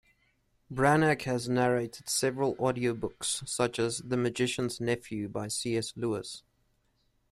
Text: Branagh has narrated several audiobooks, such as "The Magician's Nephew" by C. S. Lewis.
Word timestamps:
Branagh 0.73 1.21
has 1.25 1.47
narrated 1.47 2.09
several 2.09 2.55
audiobooks, 2.55 3.47
such 3.47 3.77
as 3.77 3.99
"The 3.99 4.17
Magician's 4.17 4.81
Nephew" 4.81 5.29
by 5.29 5.47
C. 5.47 5.77
S. 5.77 5.93
Lewis. 5.95 6.41